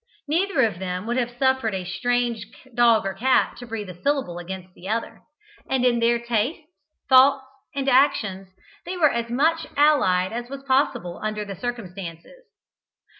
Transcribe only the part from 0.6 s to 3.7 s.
of them would have suffered a strange dog or cat to